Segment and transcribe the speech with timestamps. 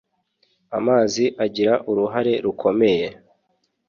[0.77, 3.07] amazi agira uruhare rukomeye